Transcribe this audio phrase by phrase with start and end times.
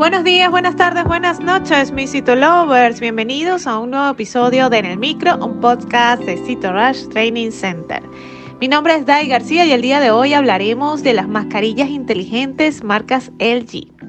[0.00, 3.00] Buenos días, buenas tardes, buenas noches, mis Cito Lovers.
[3.00, 7.50] Bienvenidos a un nuevo episodio de En el Micro, un podcast de Cito Rush Training
[7.50, 8.02] Center.
[8.62, 12.82] Mi nombre es Dai García y el día de hoy hablaremos de las mascarillas inteligentes
[12.82, 13.99] marcas LG.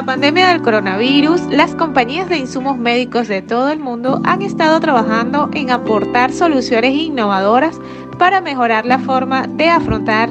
[0.00, 4.80] La pandemia del coronavirus, las compañías de insumos médicos de todo el mundo han estado
[4.80, 7.78] trabajando en aportar soluciones innovadoras
[8.18, 10.30] para mejorar la forma de afrontar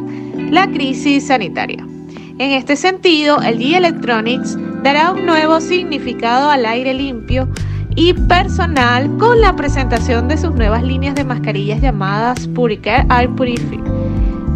[0.49, 1.85] la crisis sanitaria.
[2.39, 7.47] En este sentido, el G Electronics dará un nuevo significado al aire limpio
[7.95, 13.83] y personal con la presentación de sus nuevas líneas de mascarillas llamadas Puricare Air Purifier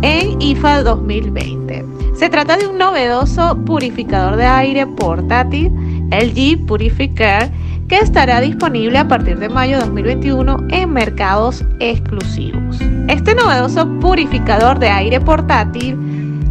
[0.01, 2.02] en IFA 2020.
[2.23, 5.73] Se trata de un novedoso purificador de aire portátil,
[6.09, 7.51] LG Purifier,
[7.89, 12.79] que estará disponible a partir de mayo de 2021 en mercados exclusivos.
[13.09, 15.97] Este novedoso purificador de aire portátil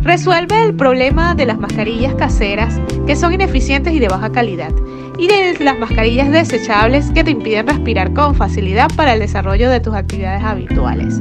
[0.02, 4.72] resuelve el problema de las mascarillas caseras que son ineficientes y de baja calidad
[5.18, 9.80] y de las mascarillas desechables que te impiden respirar con facilidad para el desarrollo de
[9.80, 11.20] tus actividades habituales.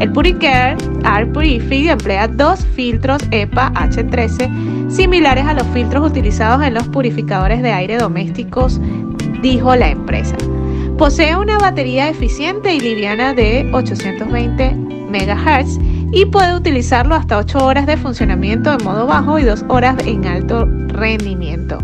[0.00, 6.74] El Puricare Air Purifier emplea dos filtros EPA H13 similares a los filtros utilizados en
[6.74, 8.80] los purificadores de aire domésticos,
[9.42, 10.36] dijo la empresa.
[10.98, 15.78] Posee una batería eficiente y liviana de 820 MHz
[16.12, 20.26] y puede utilizarlo hasta 8 horas de funcionamiento en modo bajo y 2 horas en
[20.26, 21.78] alto rendimiento.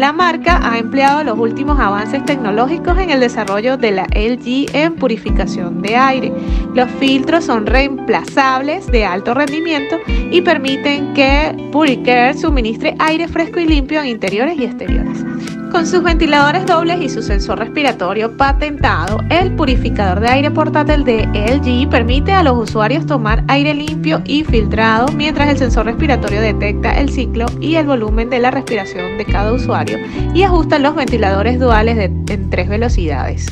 [0.00, 4.94] La marca ha empleado los últimos avances tecnológicos en el desarrollo de la LG en
[4.94, 6.32] purificación de aire.
[6.74, 9.98] Los filtros son reemplazables de alto rendimiento
[10.30, 15.29] y permiten que Puricare suministre aire fresco y limpio en interiores y exteriores.
[15.70, 21.26] Con sus ventiladores dobles y su sensor respiratorio patentado, el purificador de aire portátil de
[21.26, 26.98] LG permite a los usuarios tomar aire limpio y filtrado mientras el sensor respiratorio detecta
[26.98, 29.98] el ciclo y el volumen de la respiración de cada usuario
[30.34, 33.46] y ajusta los ventiladores duales en tres velocidades.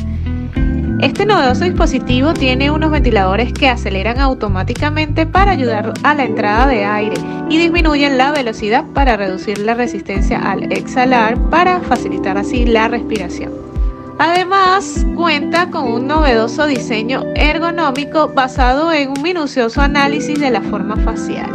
[1.01, 6.85] Este novedoso dispositivo tiene unos ventiladores que aceleran automáticamente para ayudar a la entrada de
[6.85, 7.15] aire
[7.49, 13.53] y disminuyen la velocidad para reducir la resistencia al exhalar para facilitar así la respiración.
[14.19, 20.97] Además, cuenta con un novedoso diseño ergonómico basado en un minucioso análisis de la forma
[20.97, 21.49] facial.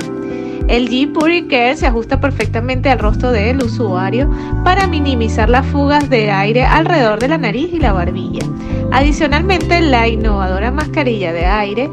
[0.67, 4.29] El G Puricare se ajusta perfectamente al rostro del usuario
[4.63, 8.45] para minimizar las fugas de aire alrededor de la nariz y la barbilla.
[8.91, 11.89] Adicionalmente, la innovadora mascarilla de aire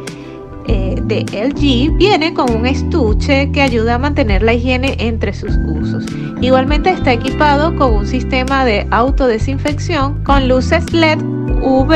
[0.68, 5.56] eh, de LG viene con un estuche que ayuda a mantener la higiene entre sus
[5.66, 6.04] usos.
[6.40, 11.18] Igualmente está equipado con un sistema de autodesinfección con luces LED
[11.62, 11.94] UV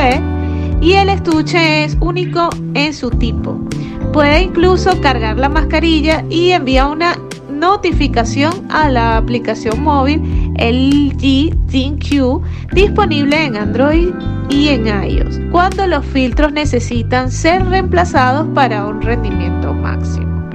[0.81, 3.64] y el estuche es único en su tipo.
[4.13, 7.17] Puede incluso cargar la mascarilla y envía una
[7.51, 10.21] notificación a la aplicación móvil
[10.59, 12.43] LG ThinQ
[12.73, 14.11] disponible en Android
[14.51, 20.49] y en iOS cuando los filtros necesitan ser reemplazados para un rendimiento máximo.